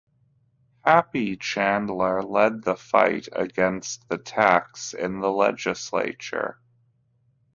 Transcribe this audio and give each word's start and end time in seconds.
"Happy" 0.83 1.37
Chandler, 1.37 2.23
led 2.23 2.63
the 2.63 2.75
fight 2.75 3.27
against 3.33 4.09
the 4.09 4.17
tax 4.17 4.93
in 4.95 5.19
the 5.19 5.29
legislature. 5.31 6.57